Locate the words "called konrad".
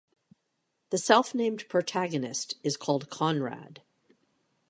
2.75-3.83